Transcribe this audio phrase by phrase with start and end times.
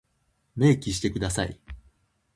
[0.55, 1.59] 明記してください。